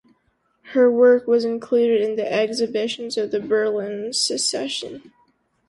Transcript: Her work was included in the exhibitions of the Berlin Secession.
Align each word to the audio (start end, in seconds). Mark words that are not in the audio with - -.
Her 0.73 0.91
work 0.91 1.27
was 1.27 1.45
included 1.45 2.01
in 2.01 2.15
the 2.15 2.25
exhibitions 2.33 3.17
of 3.19 3.29
the 3.29 3.39
Berlin 3.39 4.13
Secession. 4.13 5.11